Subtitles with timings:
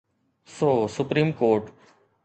[0.55, 1.63] So supreme court.